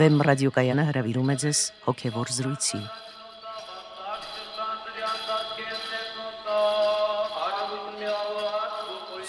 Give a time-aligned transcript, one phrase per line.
[0.00, 2.78] Վեմ ռադիոկայանը հրավիրում է ձեզ հոգևոր զրույցի։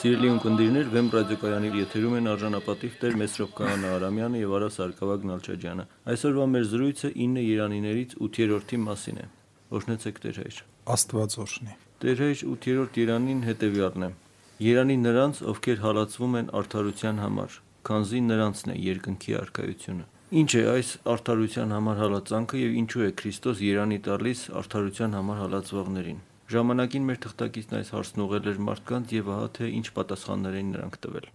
[0.01, 5.85] Սիրելի ունկնդիրներ, Վեմ ռադիոկայանի եթերում են արժանապատիվ Տեր Մեսրոպ Կահանա Արամյանը եւ Արա Սարգսակյան Նալչաջյանը։
[6.15, 9.27] Այսօրվա մեր զրույցը 9 Երանիներից 8-րդի մասին է։
[9.75, 10.63] Օրհնեցեք Տեր հայր։
[10.95, 14.11] Աստված օրհնի։ Տեր հայր 8-րդ Երանին հետեւյալն է.
[14.71, 20.89] Երանի նրանց, ովքեր հալածվում են արդարության համար, քանզի նրանցն է երկնքի արքայությունը։ Ինչ է այս
[21.11, 26.21] արդարության համար հալածանքը եւ ինչու է Քրիստոս Երանի տալիս արդարության համար հալածվողներին։
[26.53, 30.95] Ժամանակին մեր թղթակիցն այս հարցն ուղղել էր մարդկանց եւ ահա թե ինչ պատասխաններ էին նրանք
[31.03, 31.27] տվել։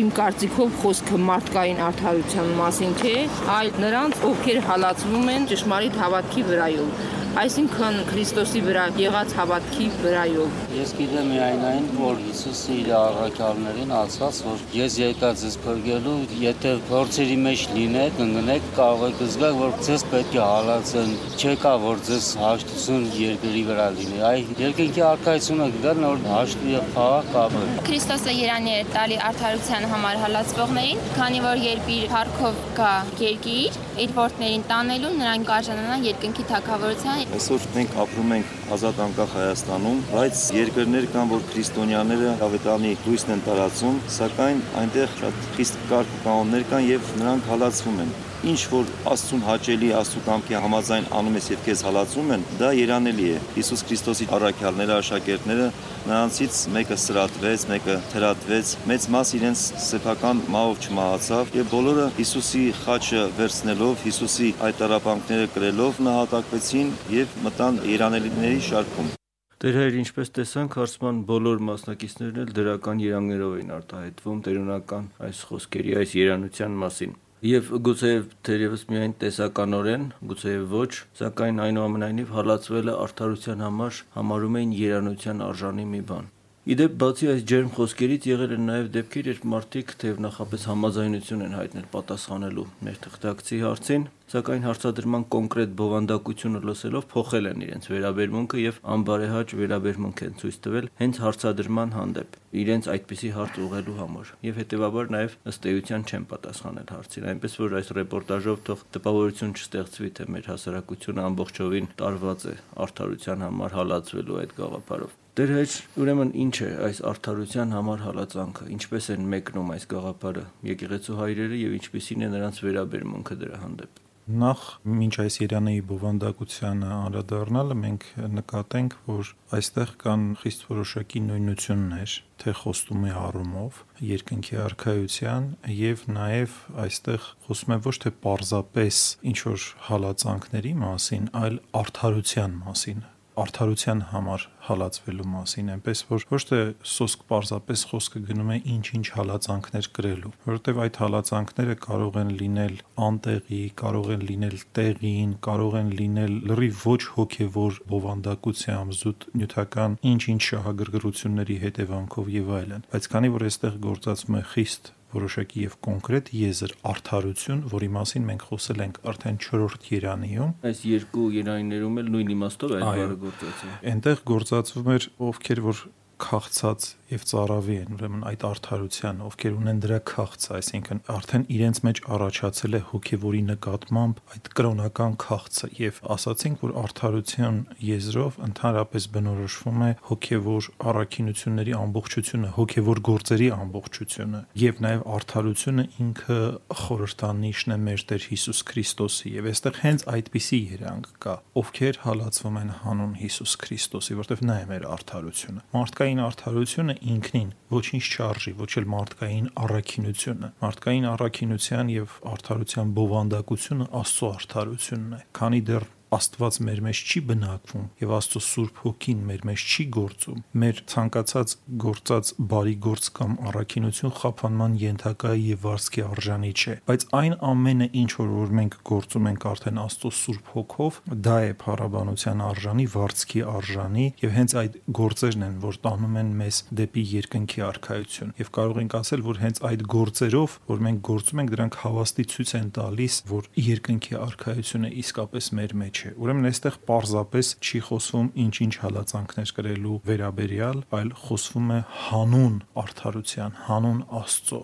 [0.00, 3.16] Իմ կարծիքով խոսքը մարդկային արդարության մասին չէ,
[3.58, 10.92] այլ նրանց, ովքեր հալածվում են ճշմարիտ հավատքի վրայով այսինքն Քրիստոսի վրա եղած հավատքի վրայով։ Ես
[10.98, 17.36] գիտեմ միայն այն, որ Հիսուսը իր առաքյալներին ասաց, որ ես եկա ձեզ փրկելու, եթե փորձերի
[17.44, 23.06] մեջ լինեք, ընկնեք, կարող եք զգալ, որ ձեզ պետք է հալածեն, չեկա, որ ձեզ հաշտություն
[23.20, 28.82] երկրի վրա լինի։ Այ երկնքի արքայությունը գտա նոր հաշտի եւ խաղ կապը։ Քրիստոսը Երանի է
[28.90, 35.48] տալի արդարության համար հալածվողներին, քանի որ երբ իր փառքով գա երկիր, իր որդներին տանելու նրանք
[35.50, 42.32] կարժանանան երկնքի թակավորության Այսօր մենք ապրում ենք ազատ անկախ Հայաստանում, բայց երկրներ կան, որ քրիստոնյաները
[42.46, 48.14] ավետանի լույսն են տարածում, սակայն այնտեղ շատ խիստ կարգ կանոններ կան եւ նրանք հալածվում են
[48.40, 53.26] ինչ որ Աստծուն հաճելի Աստծու կամքի համաձայն անում ես եւ քեզ հալածում են, դա երանելի
[53.30, 55.66] է։ Հիսուս Քրիստոսի առաքյալները, աշակերտները
[56.06, 63.22] նրանցից մեկը սրատվեց, մեկը թրատվեց, մեծ մաս իրենց սեփական մահով չմահացավ եւ բոլորը Հիսուսի խաչը
[63.40, 69.16] վերցնելով, Հիսուսի այդ տարապանքները կրելով նահատակվեցին եւ մտան երանելիների շարքում։
[69.60, 75.98] Տեր հայր, ինչպես տեսանք, հարցման բոլոր մասնակիցներն էլ դրական երանգներով էին արտահայտվում տերունական այս խոսքերի,
[76.00, 78.08] այս երանության մասին։ Եվ գուցե
[78.44, 80.02] թերևս միայն տեսականորեն,
[80.32, 80.88] գուցե ոչ,
[81.20, 86.28] սակայն այնուամենայնիվ հալածվելը արդարության համար համարում էին երանության արժանի մի բան։
[86.68, 91.54] Իդեպ բացի այս ջերմ խոսքերից եղել են նաև դեպքեր, երբ մարդիկ թեև նախապես համաձայնություն են
[91.56, 98.76] հայտնել պատասխանելու մեր թղթակցի հարցին, սակայն հարցադրման կոնկրետ բովանդակությունը լսելով փոխել են իրենց վերաբերմունքը եւ
[98.94, 105.10] անբարեհաճ վերաբերմունք են ցույց տվել հենց հարցադրման հանդեպ իրենց այդպիսի հարց ուղղելու համար եւ հետեւաբար
[105.16, 110.52] նաեւ ըստ էության չեն պատասխանել հարցին այնպես որ այս ռեպորտաժով թող տպավորություն չստեղծվի թե մեր
[110.52, 112.54] հասարակությունը ամբողջովին տարված է
[112.86, 119.04] արդարության համար հալածվելու այդ գաղափարով Դեր հետ ուրեմն ինչ է այս արդարության համար հալածանքը, ինչպես
[119.14, 124.00] են մեկնում այս գաղափարը եկեղեցու հայրերը եւ ինչպիսին է նրանց վերաբերմունքը դրա հանդեպ։
[124.40, 124.64] Նախ
[124.94, 128.04] մինչ այս Իրանեի բովանդակությանը անդրադառնալը մենք
[128.40, 133.80] նկատենք, որ այստեղ կան խիստ որոշակի նույնություններ, թե խոստումի առումով
[134.10, 135.48] երկնքի արխայության
[135.78, 143.08] եւ նաեւ այստեղ խոսում է ոչ թե պարզապես ինչ որ հալածանքների մասին, այլ արդարության մասին
[143.42, 146.58] արդարության համար հալածվելու մասին, այնպես որ ոչ թե
[146.92, 152.76] սոսկ պարզապես խոսքը գնում է ինչ-ինչ հալածանքներ կրելու, որովհետև այդ հալածանքները կարող են լինել
[153.08, 160.40] անտեղի, կարող են լինել տեղին, կարող են լինել լրիվ ոչ հոգևոր բովանդակությամբ, զուտ նյութական ինչ-ինչ
[160.50, 166.74] շահագրգռությունների հետևանքով եւ այլն։ Բայց քանի որ այստեղ գործածում է խիստ որոշակի եւ կոնկրետ եզր
[166.90, 172.74] արդարություն, որի մասին մենք խոսել ենք արդեն 4-րդ երանիում։ Այս երկու երանիներում էլ նույն իմաստով
[172.78, 175.84] այդ բառը գործածվում։ Այնտեղ գործածվում էր ովքեր որ
[176.20, 182.00] քաղցած եւ ծառավի են, ուրեմն այդ արդարության, ովքեր ունեն դրա քաղցը, այսինքն արդեն իրենց մեջ
[182.16, 187.58] առաջացել է հոգեվորի նկատմամբ այդ կրոնական քաղցը եւ ասացինք, որ արդարության
[187.90, 196.38] եզրով ընդհանրապես բնորոշվում է հոգեվոր առաքինությունների ամբողջությունը, հոգեվոր գործերի ամբողջությունը եւ նաեւ արդարությունը ինքը
[196.80, 202.70] խորհրդանիշն է մեր Տեր Հիսուս Քրիստոսի եւ այստեղ հենց այդպիսի երանգ կա, ովքեր հալածվում են
[202.80, 208.86] հանուն Հիսուս Քրիստոսի, որտեղ նա է մեր արդարությունը։ Մարդկային արդարությունը ինքնին ոչինչ չարժի, ոչ էլ
[208.94, 217.00] մարդկային առաքինությունը։ Մարդկային առաքինության եւ արդարության բովանդակությունը Աստծո արդարությունն է։ Քանի դեռ Աստված մեր մեջ
[217.06, 221.52] չի բնակվում եւ Աստծո Սուրբ Հոգին մեր մեջ չի գործում, մեր ցանկացած
[221.84, 228.10] գործած բարի գործ կամ առաքինություն խափանման ենթակա եւ վարձքի արժանի չէ, բայց այն ամենը ինչ
[228.16, 230.98] որ որ մենք գործում ենք արդեն Աստծո Սուրբ Հոգով,
[231.30, 236.60] դա է փառաբանության արժանի, վարձքի արժանի եւ հենց այդ գործերն են, որ տանում են մեզ
[236.80, 241.54] դեպի երկնքի արխայություն։ Եվ կարող ենք ասել, որ հենց այդ գործերով, որ մենք գործում ենք,
[241.54, 247.52] դրանք հավաստի ցույց են տալիս, որ երկնքի արխայությունը իսկապես մեր մեջ չէ։ Ուրեմն այստեղ պարզապես
[247.60, 254.62] չի խոսվում ինչ-ինչ հալածանքներ կրելու վերաբերյալ, այլ խոսվում է հանուն արդարության, հանուն Աստծո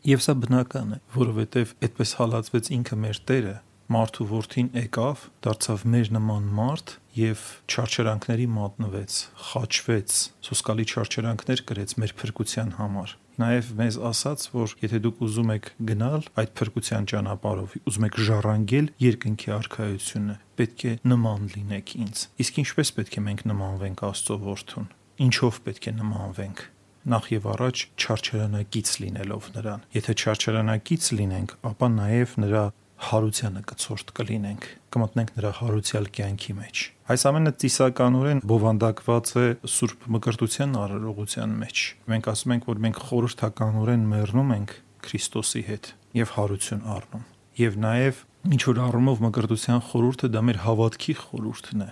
[0.00, 3.50] Եվ սա բնական է, որովհետև այդպես հալածվեց ինքը մեր Տերը,
[3.92, 9.18] մարդու որդին եկավ, դարձավ մեր նման մարդ եւ չարչարանքների մատնվեց,
[9.50, 10.16] խաչվեց,
[10.48, 16.26] սոսկալի չարչարանքներ կրեց մեր փրկության համար։ Նաև մեզ ասաց, որ եթե դուք ուզում եք գնալ
[16.40, 22.92] այդ փրկության ճանապարհով, ուզում եք ժառանգել երկնքի արքայությունը, պետք է նման լինեք ինձ։ Իսկ ինչպես
[23.00, 24.92] պետք է մենք նմանվենք Աստծո որդուն։
[25.30, 26.68] Ինչով պետք է նմանվենք
[27.10, 32.64] նախ եւ առաջ չարչարանակից լինելով նրան։ Եթե չարչարանակից լինենք, ապա նաեւ նրա
[33.00, 40.74] հարությանը կցորդ կլինենք, կմտնենք նրա հարուցյալ կյանքի մեջ։ Այս ամենը ծիսականորեն բովանդակված է Սուրբ Մկրտության
[40.80, 44.74] արարողության մեջ։ Մենք ասում ենք, որ մենք խորհրդականորեն մեռնում ենք
[45.06, 47.24] Քրիստոսի հետ եւ հարություն առնում։
[47.60, 48.20] Եվ նաեւ
[48.50, 51.88] ինչ որ առումով մկրտության խորհուրդը դա մեր հավատքի խորհուրդն է,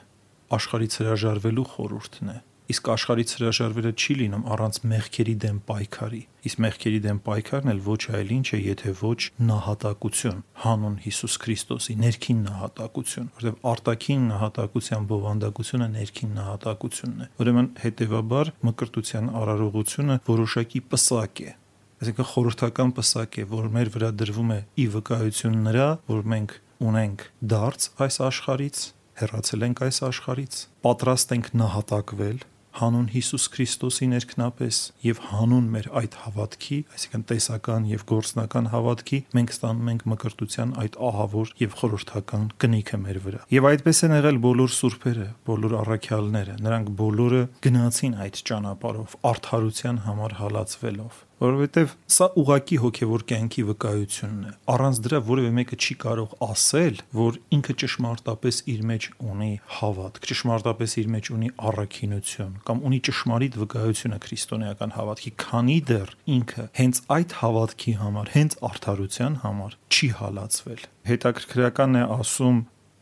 [0.59, 6.99] աշխարհից հրաժարվելու խորհուրդն է իսկ աշխարհից հրաժարվելը չի լինում առանց մեղքերի դեմ պայքարի։ Իսկ մեղքերի
[7.05, 13.31] դեմ պայքարն էլ ոչ այլ ինչ է, եթե ոչ նահատակություն, հանուն Հիսուս Քրիստոսի ներքին նահատակություն,
[13.38, 21.50] որովհետև արտաքին նահատակության բովանդակությունը ներքին նահատակությունն է։ Ուրեմն հետեւաբար մկրտության արարողությունը որոշակի պսակ է,
[21.99, 26.55] այսինքն խորհրդական պսակ է, որ մեր վրա դրվում է ի վկայություն նրա, որ մենք
[26.88, 28.85] ունենք դարձ այս աշխարից,
[29.19, 32.38] հեռացել ենք այս աշխարից, պատրաստ ենք նահատակվել
[32.79, 39.55] հանուն Հիսուս Քրիստոսի ներքնապես եւ հանուն մեր այդ հավատքի, այսինքն տեսական եւ գործնական հավատքի, մենք
[39.56, 44.75] ստանում ենք մկրտության այդ ահավոր եւ խորհրդական կնիքը մեր վրա։ Եվ այդպես են եղել բոլոր
[44.79, 53.25] սուրբերը, բոլոր առաքյալները, նրանք բոլորը գնացին այդ ճանապարհով արդարության համար հալածվելով որովհետև սա ուղակի հոգևոր
[53.31, 59.08] կյանքի վկայությունն է։ Առանց դրա որևէ մեկը չի կարող ասել, որ ինքը ճշմարտապես իր մեջ
[59.29, 66.17] ունի հավատք, ճշմարտապես իր մեջ ունի առաքինություն կամ ունի ճշմարիտ վկայությունը քրիստոնեական հավատքի, քանի դեռ
[66.38, 72.58] ինքը հենց այդ հավատքի համար, հենց արդարության համար չի հալածվել։ Հետաքրքրական է ասում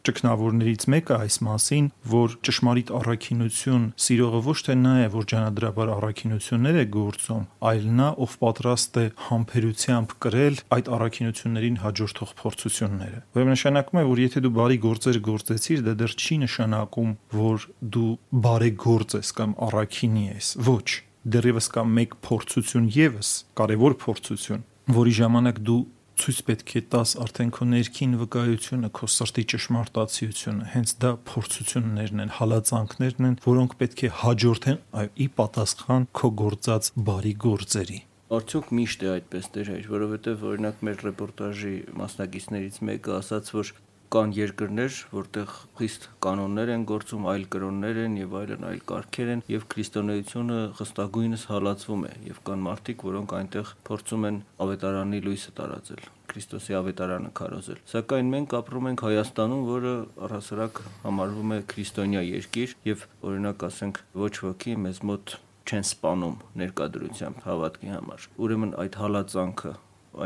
[0.06, 6.78] ճգնավորներից մեկը այս մասին, որ ճշմարիտ առաքինություն սիրողը ոչ թե նա է, որ ջանադրաբար առաքինություններ
[6.82, 14.00] է գործում, այլ նա, ով պատրաստ է համբերությամբ կրել այդ առաքինություններին հաջորդող փորձությունները։ Ուրեմն նշանակում
[14.00, 17.66] է, որ եթե դու բարի գործեր գործեցիր, դա դեռ չի նշանակում, որ
[17.96, 18.12] դու
[18.46, 20.88] բարեգործ ես կամ առաքինի ես։ Ոչ,
[21.26, 24.64] դեռևս կա մեկ փորձություն եւս, կարևոր փորձություն,
[24.96, 25.80] որի ժամանակ դու
[26.20, 32.34] ցույց պետք է տաս արդեն քո ներքին վկայությունը, քո սրտի ճշմարտացիությունը։ Հենց դա փորձություններն են,
[32.40, 37.98] հալածանքներն են, որոնք պետք է հաջորդեն այ ի պատասխան քո գործած բարի գործերի։
[38.36, 43.68] Արդյոք միշտ է այդպես դեր հայր, որովհետև օրինակ մեր ռեպորտաժի մասնակիցներից մեկը ասաց, որ
[44.14, 49.42] կան երկրներ, որտեղ խիստ կանոններ են գործում, այլ կրոններ են եւ այլն, այլ կարգեր են
[49.52, 56.06] եւ քրիստոնեությունը խստագույնս հալածվում է եւ կան մարդիկ, որոնք այնտեղ փորձում են ավետարանի լույսը տարածել
[56.26, 59.92] Քրիստոսի ավետարանը քարոզել։ Սակայն մենք ապրում ենք Հայաստանում, որը
[60.26, 65.36] առհասարակ համարվում է քրիստոնյա երկիր եւ օրինակ ասենք ոչ ոքի մեզ մոտ
[65.66, 69.72] չեն սպանում ներկադրությամբ հավատքի համար։ Ուրեմն այդ հալածանքը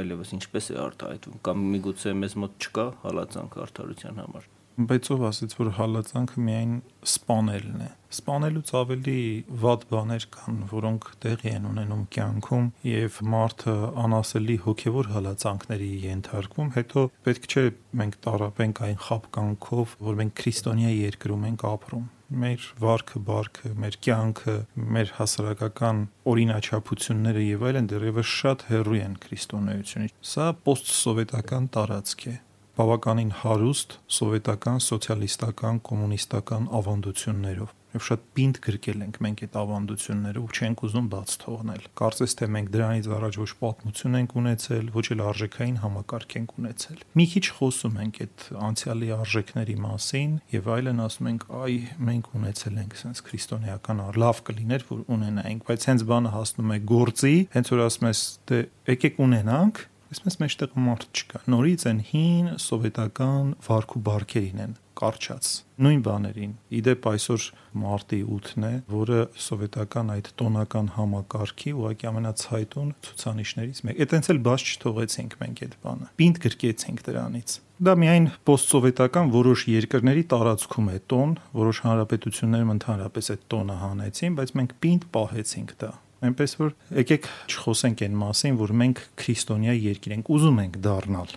[0.00, 4.48] այլևս ինչպես է արտահայտվում կամ միգուցե մեզ մոտ չկա հալածանք արդարության համար
[4.81, 6.74] բայց ով ասեց որ հալածանքը միայն
[7.05, 9.17] սպանելն է սպանելուց ավելի
[9.65, 13.74] վատ բաներ կան որոնք տեղի են ունենում կյանքում եւ մարդը
[14.05, 17.67] անասելի հոգեվոր հալածանքների ենթարկվում հետո պետք չէ
[18.00, 24.55] մենք տարապենք այն խապկանքով որ մենք քրիստոնյա երկրում ենք ապրում մեր վարքը, բարքը, մեր կյանքը,
[24.96, 32.37] մեր հասարակական օրինաչափությունները եւ այլն դեռևս շատ հեռու են քրիստոնեությունից։ Սա պոստսովետական տարածք է
[32.81, 40.51] բավականին հարուստ սովետական, սոցիալիստական, կոմունիստական ավանդություններով եւ շատ պինդ գրկել ենք մենք այդ ավանդությունները ու
[40.51, 45.23] չենք ուզում բաց թողնել։ Կարծես թե մենք դրանից առաջ ոչ պատմություն ենք ունեցել, ոչ էլ
[45.31, 51.31] արժեքային համակարգ ենք ունեցել։ Մի քիչ խոսում ենք այդ անցյալի արժեքների մասին եւ այլն ասում
[51.31, 51.75] ենք, այ
[52.11, 57.37] մենք ունեցել ենք sense քրիստոնեական լավ կլիներ որ ունենայինք, բայց հենց բանը հասնում է գործի,
[57.55, 58.20] հենց որ ասում ես
[58.51, 65.50] դե եկեք ունենանք, Այսպես մեջտեղ մարդ չկա։ Նորից են հին սովետական վարկու բարքերին են կարճած
[65.80, 67.44] նույն բաներին։ Իդեպ այսօր
[67.80, 74.66] մարտի 8-ն է, որը սովետական այդ տոնական համակարգի ուղղակի ամենացայտուն ցուցանիշներից մեկը։ Այդտենց էլ բաց
[74.70, 81.30] չթողեցինք մենք այդ բանը։ Պինդ գրկեցինք դրանից։ Դա միայն պոստսովետական որոշ երկրների տարածքում է տոն,
[81.56, 88.02] որոշ հանրապետություններում ընդհանրապես այդ տոնը հանեցին, բայց մենք պինդ պահեցինք դա այնպես որ եկեք չխոսենք
[88.04, 91.32] այն մասին, որ մենք քրիստոնյա երկիր ենք, ուզում ենք դառնալ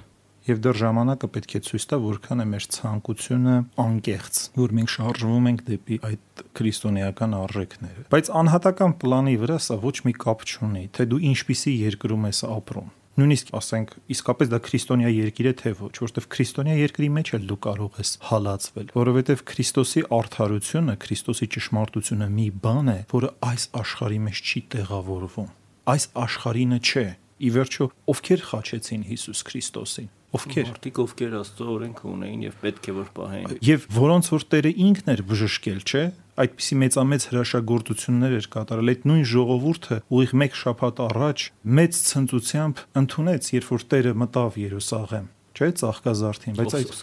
[0.47, 5.45] եւ դեռ ժամանակը պետք է ցույց տա որքան է մեր ցանկությունը անկեղծ որ մենք շարժվում
[5.51, 11.07] ենք դեպի այդ քրիստոնեական արժեքները բայց անհատական պլանի վրա սա ոչ մի կապ չունի թե
[11.13, 16.27] դու ինչպիսի երկրում ես ապրում Նույնիսկ ասենք, իսկապես դա քրիստոնյա երկիր է թե ոչ, որովհետև
[16.33, 22.89] քրիստոնյա երկրի մեջ էլ դու կարող ես հալածվել, որովհետև Քրիստոսի արդարությունը, Քրիստոսի ճշմարտությունը մի բան
[22.89, 25.53] է, որը այս աշխարհի մեջ չի տեղավորվում։
[25.93, 27.05] Այս աշխարհինը չէ։
[27.43, 32.95] Ի վերջո, ովքեր խաչեցին Հիսուս Քրիստոսին ովքեր մարդիկ ովքեր Աստծո օրենքը ունեին եւ պետք է
[32.97, 36.03] որ պահեին եւ որոնց որ Տերը ինքն էր բժշկել, չէ՞
[36.43, 41.45] այդպիսի մեծամեծ հրաշագործություններ էր կատարել այդ նույն ժողովուրդը ուղիղ 1 շաբաթ առաջ
[41.77, 46.93] մեծ ցնծությամբ ընդունեց երբ որ Տերը մտավ Երուսաղեմ չէ ծաղկազարդին բայց այդ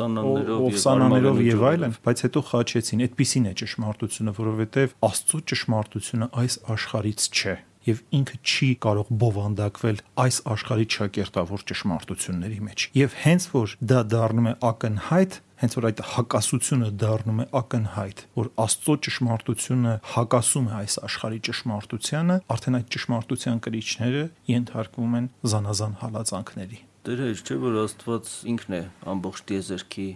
[0.66, 7.54] ովսանաներով եւ այլն բայց հետո խաչեցին այդպիսին է ճշմարտությունը որովհետեւ աստծո ճշմարտությունը այս աշխարից չէ
[7.87, 14.50] եւ ինքը չի կարող բովանդակվել այս աշխարհի չակերտավոր ճշմարտությունների մեջ։ Եվ հենց որ դա դառնում
[14.50, 20.96] է ակնհայտ, հենց որ այդ հակասությունը դառնում է ակնհայտ, որ Աստծո ճշմարտությունը հակասում է այս
[21.10, 28.32] աշխարհի ճշմարտությանը, արդեն այդ ճշմարտության կրիչները ենթարկվում են զանազան հալածանքների։ Դեր է, չէ՞ որ Աստված
[28.54, 30.08] ինքն է ամբողջ տիեզերքի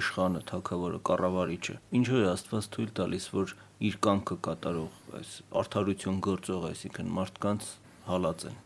[0.00, 6.66] իշխանը, թակավորը, կառավարիչը։ Ինչու է Աստված թույլ տալիս, որ իր կամքը կատարող այս արդարություն գործող,
[6.72, 7.70] այսինքն մարդկանց
[8.10, 8.58] հալածեն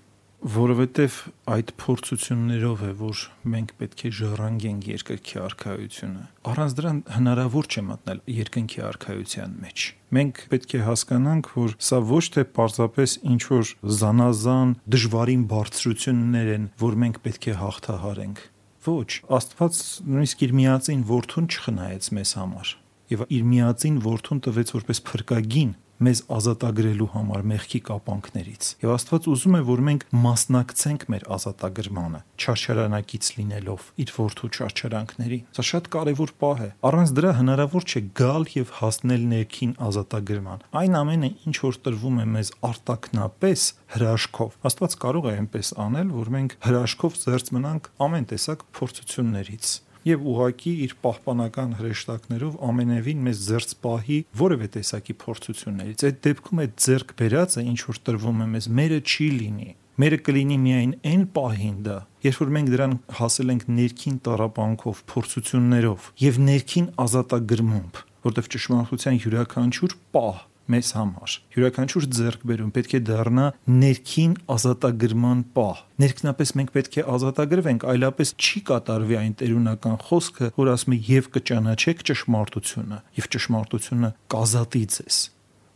[0.44, 1.14] որովհետև
[1.48, 8.20] այդ փորձություններով է, որ մենք պետք է ժառանգենք երկրքի արխայությունը։ Առանց դրան հնարավոր չէ մտնել
[8.34, 9.86] երկնքի արխայության մեջ։
[10.18, 13.72] Մենք պետք է հասկանանք, որ սա ոչ թե պարզապես ինչ որ
[14.04, 18.46] զանազան դժվարին բարձրություններ են, որ մենք պետք է հաղթահարենք։
[18.84, 22.78] Ոչ, Աստված նույնիսկ իր միածին որդուն չխնայեց մեզ համար
[23.12, 29.54] եւ իր միածին որդուն տվեց որպես փրկագին մեզ ազատագրելու համար մեղքի կապանքներից։ Եվ Աստված ուզում
[29.54, 36.64] է, որ մենք մասնակցենք մեր ազատագրմանը, չարչարանակից լինելով իր որդու չարչարանքներին։ Սա շատ կարևոր պահ
[36.64, 42.20] է։ Առանց դրա հնարավոր չէ գալ եւ հասնել ներքին ազատագրման։ Այն ամենը, ինչ որ տրվում
[42.24, 48.30] է մեզ արտակնապես հրաշքով։ Աստված կարող է այնպես անել, որ մենք հրաշքով զերծ մնանք ամեն
[48.34, 49.74] տեսակ փորձություններից
[50.08, 56.74] եւ ուղակի իր պահպանական հրեշտակներով ամենևին մեզ զերծ պահի որևէ տեսակի փորձություններից։ Այդ դեպքում այդ
[56.84, 61.76] ձերկ բերածը ինչ որ տրվում է մեզ, մերը չի լինի։ Մերը կլինի միայն այն պահին
[61.86, 69.20] դա, երբ որ մենք դրան հասել ենք ներքին տարապանքով, փորձություններով եւ ներքին ազատագրմամբ, որտեղ ճշմարտության
[69.22, 70.42] յուրաքանչյուր պահ
[70.72, 73.46] մեզ համար։ Յուրաքանչյուր ձեռքբերում պետք է դառնա
[73.82, 80.72] ներքին ազատագրման պահ։ Ներքնապես մենք պետք է ազատագրվենք, այլապես չի կատարվի այն տերունական խոսքը, որ
[80.74, 85.22] ասում է եւ կճանաչեք ճշմարտությունը, եւ ճշմարտությունը կազատի ձեզ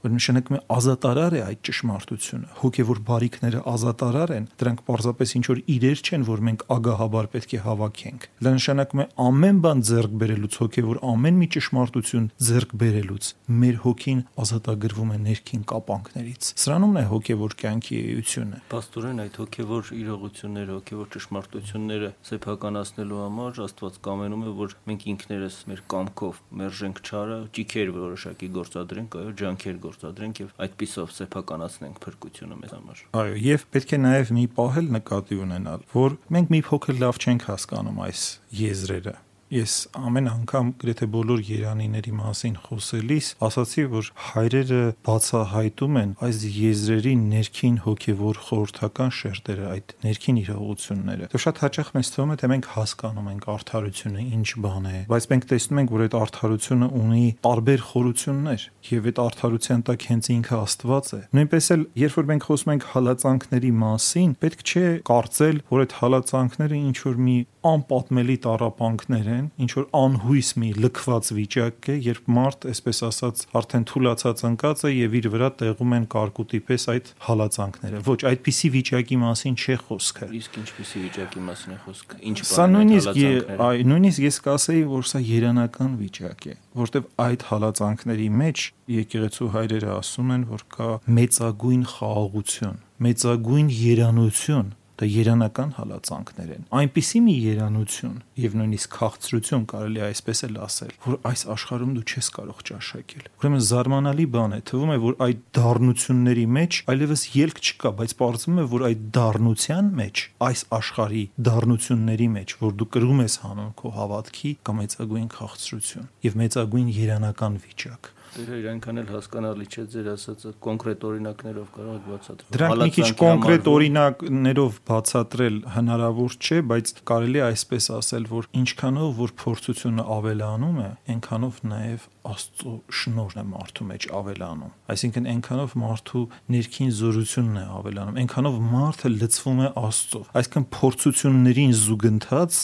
[0.05, 5.61] որ նշանակում է ազատարար է այդ ճշմարտությունը հոգևոր բարիքները ազատարար են դրանք պարզապես ինչ որ
[5.75, 10.59] իրեր չեն որ մենք ագահաբար պետք է հավաքենք դա նշանակում է ամեն բան ձեռք բերելուց
[10.63, 17.57] հոգևոր ամեն մի ճշմարտություն ձեռք բերելուց մեր հոգին ազատագրվում է ներքին կապանքներից սրանումն է հոգևոր
[17.59, 25.07] կյանքի էությունը Պաստորեն այդ հոգևոր իրողությունները հոգևոր ճշմարտությունները սեփականացնելու համար Աստված կամենում է որ մենք
[25.13, 32.59] ինքներս մեր կամքով մերժենք չարը ճիքեր որոշակի գործադրենք այո ջանքեր գործադրենք եւ այդպիսով սեփականացնենք փրկությունը
[32.63, 36.61] մեզ համար։ Այո, եւ պետք է նաեւ մի պահ էլ նկատի ունենալ, որ մենք մի
[36.69, 38.29] փոքր լավ չենք հասկանում այս
[38.59, 39.17] եզրերը
[39.49, 47.15] Ես ամեն անգամ գրեթե բոլոր երանիների մասին խոսելիս ասացի, որ հայրերը բացահայտում են այս եզրերի
[47.23, 52.69] ներքին հոգևոր խորհրդական շերտերը, այդ ներքին իրողությունները։ Դե շատ հաճախ մեզ թվում է, թե մենք
[52.77, 57.85] հասկանում ենք արդարությունը ինչ բան է, բայց մենք տեսնում ենք, որ այդ արդարությունը ունի տարբեր
[57.89, 62.73] խորություններ, եւ այդ արդարության տակ հենց ինքը Աստված է։ Նույնպես էլ, երբ որ մենք խոսում
[62.75, 67.37] ենք հալածանքների մասին, պետք չէ կարծել, որ այդ հալածանքները ինչ որ մի
[67.69, 73.87] անպատմելի տարապանքներ են, ինչ որ անհույս մի լքված վիճակ է, երբ մարդ, այսպես ասած, արդեն
[73.91, 79.21] թուլացած ընկած է եւ իր վրա տեղում են կարկուտի պես այդ հալածանքները։ Ոչ, այդպիսի վիճակի
[79.25, 83.23] մասին չէ խոսքը։ Իսկ ինչպիսի վիճակի մասին է խոսքը։ Ինչ բան։ Սա նույնիսկ
[83.69, 88.67] այ նույնիսկ ես կասեի, որ սա երանական վիճակ է, որտեվ այդ հալածանքների մեջ
[88.99, 97.21] եկեղեցու հայրերը ասում են, որ կա մեծագույն խաղաղություն, մեծագույն երանություն դա երանական հալածանքներ են։ Այնպիսի
[97.23, 102.31] մի երանություն եւ նույնիսկ քաղցրություն կարելի է այսպես էլ ասել, որ այս աշխարհում դու չես
[102.39, 107.93] կարող ճաշակել։ Ուրեմն զարմանալի բան է, թվում է, որ այդ դառնությունների մեջ այլևս ելք չկա,
[107.99, 113.41] բայց պարզվում է, որ այդ դառնության մեջ, այս աշխարհի դառնությունների մեջ, որ դու կրում ես
[113.47, 119.85] հանուն քո հավատքի, կա մեծագույն քաղցրություն եւ մեծագույն երանական վիճակ Դեր իրանքան էլ հասկանալի չէ
[119.93, 126.59] ձեր ասածը կոնկրետ օրինակներով կարող եք բացատրել։ Դրանք մի քիչ կոնկրետ օրինակներով բացատրել հնարավոր չէ,
[126.73, 133.39] բայց կարելի է այսպես ասել, որ ինչքանով որ փորձությունը ավելանում է, այնքանով նաև Աստծո շնորհն
[133.41, 139.71] է մարդու մեջ ավելանում։ Այսինքն այնքանով մարդու ներքին զորությունն է ավելանում, այնքանով մարդը լցվում է
[139.89, 142.61] Աստծո։ Այսինքն փորձություններին զուգընթաց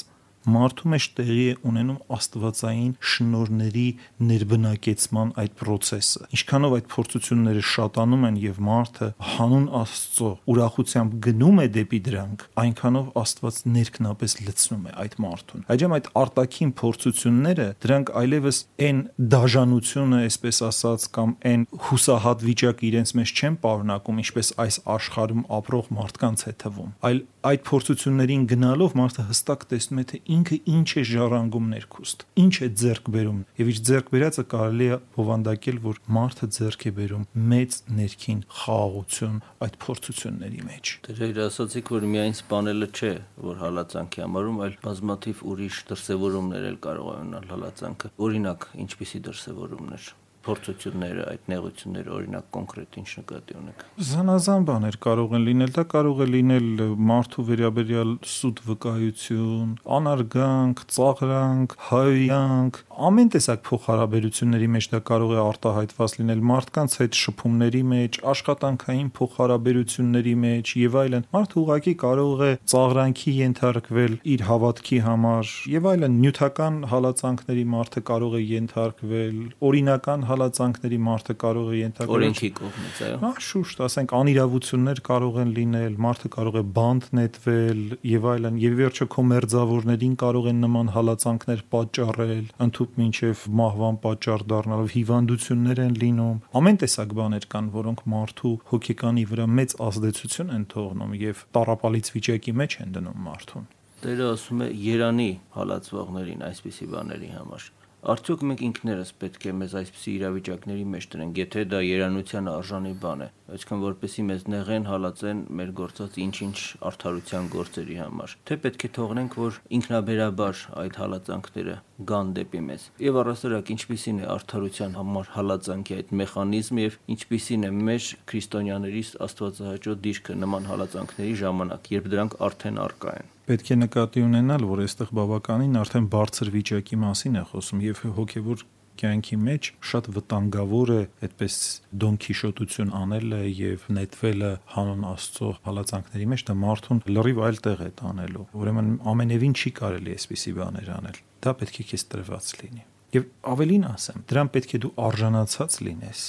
[0.50, 3.86] մարդու մեջ տեղի է ունենում աստվածային շնորների
[4.28, 11.66] ներբնակեցման այդ process-ը։ Ինչքանով այդ փորձությունները շատանում են եւ մարդը հանուն Աստծո ուրախությամբ գնում է
[11.74, 18.58] դեպի դրանք, այնքանով Աստված ներքնապես լցնում է այդ մարդուն։ Այժմ այդ արտաքին փորձությունները դրանք այլևս
[18.84, 19.00] այն
[19.34, 25.90] դաժանությունը, այսպես ասած, կամ այն հուսահատ վիճակը իրենց մեջ չեն պարունակում, ինչպես այս աշխարհում ապրող
[25.98, 31.04] մարդկանց է թվում, այլ այդ փորձություններին գնալով մարդը հստակ տեսնում է թե ինքը ինչ է
[31.10, 36.48] ժառանգում ներքուստ, ինչ է ձեռք բերում։ Եվ իր ձեռք բերածը կարելի է հովանդակել, որ մարդը
[36.58, 42.90] ձեռք է բերում մեծ ներքին խաղաղություն այդ փորձությունների մեջ։ Դե իր ասացիք, որ միայն սپانելը
[42.94, 43.14] չէ,
[43.44, 50.12] որ հալածանքի համարում, այլ բազմաթիվ ուրիշ դրսևորումներ էլ կարող է ունենալ հալածանքը։ Օրինակ, ինչպիսի դրսևորումներ
[50.44, 56.22] փորձությունները, այդ նեղությունները, օրինակ կոնկրետ ինչ նկատի ունեք։ Զանազան բաներ կարող են լինել, դա կարող
[56.24, 56.68] է լինել
[57.10, 66.16] մարդու վերաբերյալ սուտ վկայություն, անարգանք, ծաղրանք, հայյանք, ամեն տեսակ փոխհարաբերությունների մեջ դա կարող է արտահայտված
[66.20, 73.34] լինել մարդկանց հետ շփումների մեջ, աշխատանքային փոխհարաբերությունների մեջ եւ այլն։ Մարդը ուղղակի կարող է ծաղրանքի
[73.40, 81.34] ենթարկվել իր հավատքի համար եւ այլն նյութական հալածանքների մարդը կարող է ենթարկվել, օրինական հալածանքների մարդը
[81.40, 86.58] կարող է ենթարկվել օրենքի կողմից, այո։ Հա, շուշտ, ասենք անիրավություններ կարող են լինել, մարդը կարող
[86.58, 92.98] է բանտ նետվել եւ այլն, եւ վերջը քո մերձավորներին կարող են նման հալածանքներ պատճառել, ընդཐུպ
[93.04, 99.46] մինչեւ մահվան պատճառ դառնալով հիվանդություններ են լինում։ Ամեն տեսակ բաներ կան, որոնք մարդու հոգեկանի վրա
[99.60, 103.70] մեծ ազդեցություն են թողնում եւ տարապալից վիճակի մեջ են դնում մարդուն։
[104.04, 107.70] Տերը ասում է Երանի հալածվողներին այսպիսի բաների համար
[108.04, 113.22] Արդյոք մենք ինքներս պետք է մեզ այսպիսի իրավիճակների մեջ տրենք, եթե դա երանության արժանի բան
[113.24, 116.58] է, այսինքն որպեսի մեզ նեղեն հալածեն մեր գործած ինչ-ինչ
[116.90, 121.76] արդարության գործերի համար, թե պետք է թողնենք, որ ինքնաբերաբար այդ հալածանքները
[122.12, 127.72] գան դեպի մեզ։ Եվ առասարակ ինչպիսին է արդարության համար հալածանքի այդ մեխանիզմը եւ ինչպիսին է
[127.88, 134.22] մեր քրիստոնյաների աստվածահաճո դիրքը նման հալածանքների ժամանակ, երբ դրանք արդեն արկա են պետք է նկատի
[134.24, 138.64] ունենալ, որ այստեղ բավականին արդեն բարձր վիճակի մասին է խոսում եւ հոգեվոր
[139.00, 141.56] կյանքի մեջ շատ վտանգավոր է այդպես
[142.04, 148.46] դոնքիշոտություն անելը եւ նետվելը հանուն Աստծո հալածանքների մեջ դա մարդուն լրիվ այլ տեղ է տանելու
[148.60, 152.86] ուրեմն ամենևին չի կարելի այսպիսի բաներ անել դա պետք է քեզ տրված լինի
[153.18, 156.24] եւ ավելին ասեմ դրան պետք է դու արժանացած լինես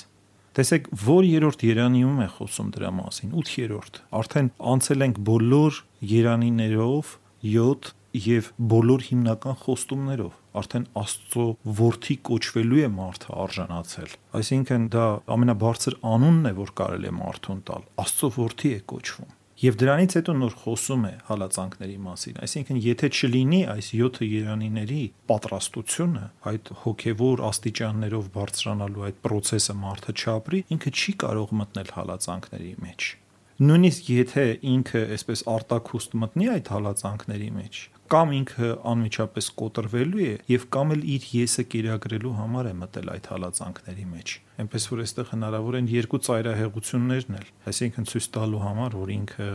[0.56, 7.13] Տեսեք, որ երրորդ Երանիում է խոսում դրա մասին, 8-րդ։ Արդեն անցել ենք բոլոր Երանիներով
[7.46, 11.46] 7 եւ բոլոր հիմնական խոստումներով արդեն Աստծո
[11.80, 17.89] որդի կոչվելու է մարդը արժանացել։ Այսինքն դա ամենաբարձր անունն է, որ կարելի է մարդուն տալ։
[18.06, 23.60] Աստծո որդի է կոչվում։ Եվ դրանից հետո նոր խոսում է հալածանքների մասին։ Այսինքն, եթե չլինի
[23.72, 31.56] այս 7 երանիների պատրաստությունը, այդ հոգևոր աստիճաններով բարձրանալու այդ process-ը մարդը չապրի, ինքը չի կարող
[31.63, 33.13] մտնել հալածանքների մեջ։
[33.56, 40.65] Նույնիսկ եթե ինքը այսպես արտակուստ մտնի այդ հալածանքների մեջ, կամ ինքը անմիջապես կոտրվելու է եւ
[40.76, 45.78] կամ էլ իր եսը կերակրելու համար է մտել այդ հալածանքների մեջ այնպես որ այստեղ հնարավոր
[45.80, 49.50] են երկու ծայրահեղություններն էլ այսինքն ցույց տալու համար որ ինքը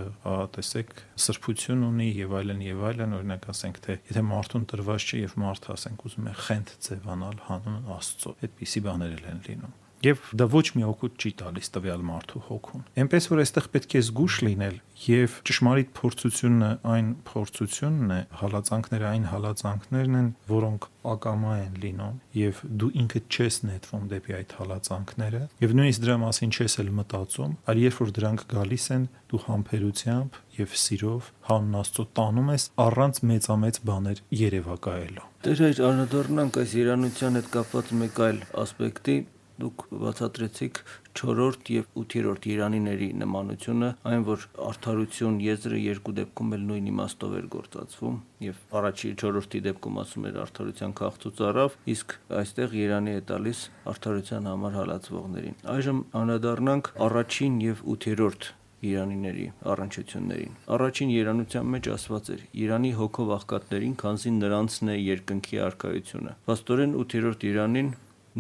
[0.57, 0.91] տեսեք
[1.27, 5.73] սրբություն ունի եւ այլն եւ այլն օրինակ ասենք թե եթե մարդուն տրված չէ եւ մարդը
[5.77, 10.85] ասենք ուզում է խենթ ձևանալ հանուն Աստծո այդպիսի բաներ են լինում եւ դա ոչ մի
[10.91, 15.91] օգուտ չի տալիս տվյալ մարդու հոգուն։ Էնպես որ այստեղ պետք է զգուշ լինել եւ ճշմարիտ
[15.97, 23.37] փորձությունը այն փորձությունն է, հալածանքները այն հալածանքներն են, որոնք ակամա են լինում եւ դու ինքդ
[23.37, 28.13] չես նետվում դեպի այդ հալածանքները եւ նույնիսկ դրա մասին չես էլ մտածում, այլ երբ որ
[28.21, 35.29] դրանք գալիս են, դու համբերությամբ եւ սիրով հանուն Աստծո տանում ես առանց մեծամեծ բաներ երևակայելու։
[35.41, 39.17] Դեր այդ անդրադառնանք այս իրանության հետ կապված մեկ այլ ասպեկտի,
[39.61, 40.81] դուք բացատրեցիք
[41.20, 47.49] 4-րդ եւ 8-րդ Իրանիների նմանությունը, այն որ արդարություն եզրը երկու դեպքում էլ նույն իմաստով էր
[47.57, 53.66] գործածվում եւ առաջի 4-րդի դեպքում ասում էր արդարության քաղցուց առավ, իսկ այստեղ Իրանի է տալիս
[53.90, 62.44] արդարության համար հալածվողներին։ Այժմ անդրադառնանք առաջին եւ 8-րդ Իրանիների առնչություններին։ Առաջին երանության մեջ ասված էր.
[62.64, 67.90] Իրանի հոգով աղքատներին, քանզի նրանցն է երկնքի արքայությունը։ Պաստորեն 8-րդ Իրանին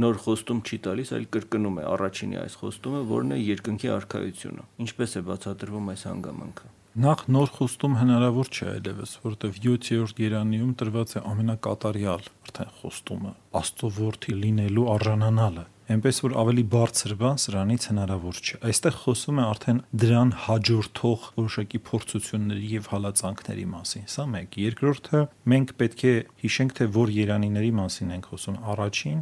[0.00, 5.16] նոր խոստում չի տալիս, այլ կրկնում է առաջինի այս խոստումը, որն է երկնքի արխայությունը։ Ինչպես
[5.20, 11.20] է բացատրվում այս հանգամանքը։ Նախ նոր խոստում հնարավոր չէ այլևս, որովհետև 7-րդ երանիում տրված է
[11.30, 18.58] ամենակատարյալ արդեն խոստումը՝ Աստծո որդի լինելու արժանանալը այնպես որ ավելի բարձր բան սրանից հնարավոր չէ։
[18.68, 25.74] Այստեղ խոսում է արդեն դրան հաջորդող որոշակի փորձությունների եւ հալածանքների մասին։ Սա մեկ։ Երկրորդը մենք
[25.80, 29.20] պետք է հիշենք, թե որ երանիների մասին ենք խոսում։ Առաջին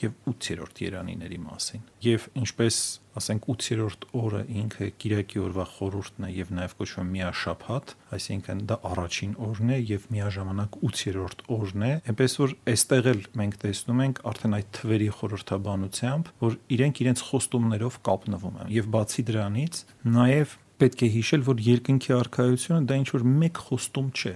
[0.00, 2.78] եւ 8-րդ երանիների մասին։ Եվ ինչպես
[3.16, 9.32] ասենք 8-րդ օրը ինքը Կիրակի օրվա խորհուրդն է եւ նաեւ կոչվում միաշաբաթ, այսինքն դա առաջին
[9.46, 14.56] օրն է եւ միաժամանակ 8-րդ օրն է, այնպես որ այստեղ էլ մենք տեսնում ենք արդեն
[14.60, 19.82] այդ թվերի խորհրդաբանությամբ, որ իրենք իրենց խոստումներով կապնվում են եւ բացի դրանից
[20.16, 24.34] նաեւ պետք է հիշել, որ երկնքի արխայությունը դա ինչ որ մեկ խոստում չէ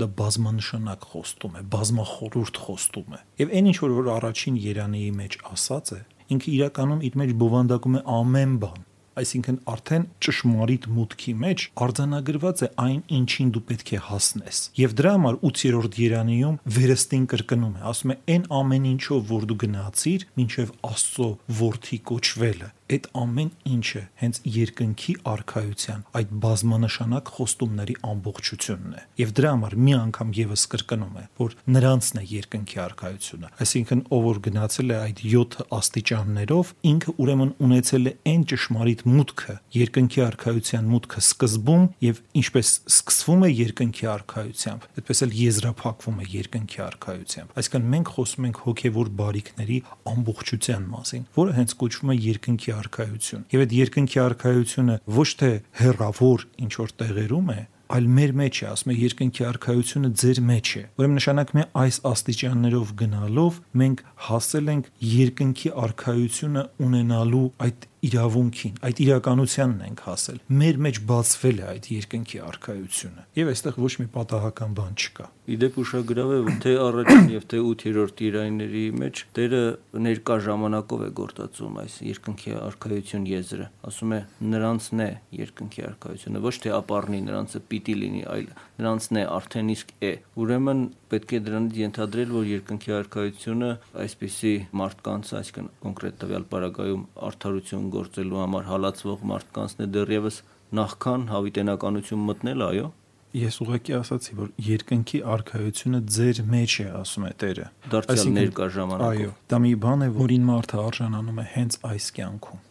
[0.00, 5.92] դա բազմանշանակ խոստում է, բազմախորուրդ խոստում է։ Եվ այն ինչ որ առաջին Երանի մեջ ասած
[5.96, 6.00] է,
[6.34, 8.86] ինքը իրականում իր մեջ բովանդակում է ամեն բան
[9.20, 15.14] այսինքն արդեն ճշմարիտ մուտքի մեջ արձանագրված է այն, ինչին դու պետք է հասնես։ Եվ դրա
[15.16, 20.74] համար 8-րդ Երանիում վերստին կրկնում է, ասում է այն ամեն ինչով, որ դու գնացիր, ինչև
[20.90, 29.34] Աստծո որդի կոչվելը այդ ամեն ինչը հենց երկնքի արխայության այդ բազմանշանակ խոստումների ամբողջությունն է եւ
[29.38, 34.40] դրա համար մի անգամ եւս կրկնում է որ նրանցն է երկնքի արխայությունը այսինքն ով որ
[34.46, 41.22] գնացել է այդ 7 աստիճաններով ինքը ուրեմն ունեցել է այն ճշմարիտ մուտքը երկնքի արխայության մուտքը
[41.30, 48.12] սկզբում եւ ինչպես սկսվում է երկնքի արխայությամբ այդպես էլ եզրափակվում է երկնքի արխայությամբ այսինքն մենք
[48.16, 49.78] խոսում ենք հոգեվոր բարիքների
[50.10, 56.46] ամբողջության մասին որը հենց կոչվում է երկնքի արխայություն։ Եվ այդ երկնքի արխայությունը ոչ թե հերավոր
[56.64, 60.82] ինչ որ տեղերում է, այլ մեր մեջ է, ասում է երկնքի արխայությունը ձեր մեջ է։
[61.00, 69.00] Ուրեմն նշանակում է այս աստիճաններով գնալով մենք հասել ենք երկնքի արխայությունը ունենալու այդ իրավունքին, այդ
[69.04, 74.76] իրականությանն ենք հասել։ Մեր մեջ բացվել է այդ երկնքի արխայությունը։ Եվ այստեղ ոչ մի պատահական
[74.78, 79.62] բան չկա։ Իդեպ ուշագրավ է, թե առաջին եւ թե 8-րդ իրայինների մեջ Տերը
[80.06, 84.20] ներկա ժամանակով է գործածում այս երկնքի արխայություն եզրը։ Ասում է
[84.54, 85.10] նրանցն է
[85.40, 88.48] երկնքի արխայությունը, ոչ թե ապառնի նրանցը պիտի լինի, այլ
[88.80, 93.70] նրանցն է արդեն իսկ է։ Ուրեմն պետք է դրանից ենթադրել, որ երկնքի արխայությունը
[94.04, 100.40] այսպիսի մարդկանց, այսինքն կոնկրետ տվյալ բարագայում արդարություն գործելու համար հալածվող մարդկանցն է դեռևս
[100.80, 102.88] նախքան հավիտենականություն մտնել, այո։
[103.30, 109.20] Ես ուղղակի ասացի, որ երկնքի արխայությունը ձեր մեջ է, ասում է Տերը։ Դարձյալ ներկա ժամանակով։
[109.20, 112.66] Այո, դա մի բան է, որին մարդը արժանանում է հենց այս կյանքում։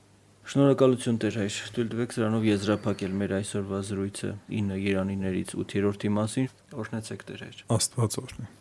[0.49, 6.47] Շնորհակալություն Տեր հայր։ Թույլ տվեք սրանով եզրափակել մեր այսօրվա զրույցը 9 Երանիներից 8-րդի մասին։
[6.84, 8.59] Օրհնեցեք Տեր հայր։ Աստված օրհնի։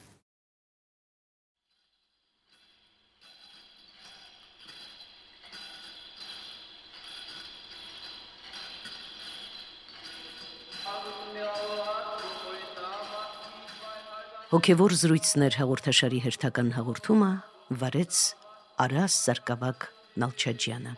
[14.48, 17.28] Հոգևոր զրույցներ հաղորդաշարի հերթական հաղորդումը
[17.82, 18.20] վարեց
[18.80, 19.84] Արաս Սարգսակ
[20.24, 20.92] Նալչաջյանը։